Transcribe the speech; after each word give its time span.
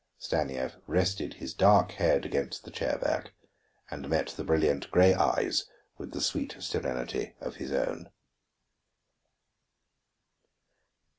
Stanief 0.17 0.77
rested 0.87 1.35
his 1.35 1.53
dark 1.53 1.91
head 1.91 2.25
against 2.25 2.63
the 2.63 2.71
chair 2.71 2.97
back 2.97 3.33
and 3.91 4.09
met 4.09 4.29
the 4.29 4.43
brilliant 4.43 4.89
gray 4.89 5.13
eyes 5.13 5.65
with 5.99 6.11
the 6.11 6.21
sweet 6.21 6.55
serenity 6.59 7.35
of 7.39 7.57
his 7.57 7.71
own. 7.71 8.09